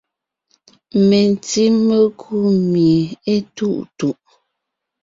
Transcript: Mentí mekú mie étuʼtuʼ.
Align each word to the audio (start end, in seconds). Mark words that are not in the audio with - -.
Mentí 1.07 1.63
mekú 1.87 2.35
mie 2.71 3.13
étuʼtuʼ. 3.33 4.17